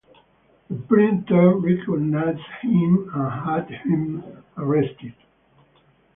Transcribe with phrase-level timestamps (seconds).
[0.67, 4.23] The printer recognised him and had him
[4.57, 5.13] arrested.